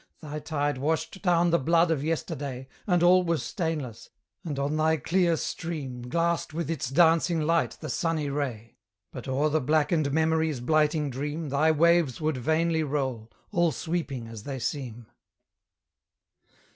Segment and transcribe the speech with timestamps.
[0.19, 4.09] Thy tide washed down the blood of yesterday, And all was stainless,
[4.43, 8.77] and on thy clear stream Glassed with its dancing light the sunny ray;
[9.11, 14.41] But o'er the blackened memory's blighting dream Thy waves would vainly roll, all sweeping as
[14.41, 15.05] they seem.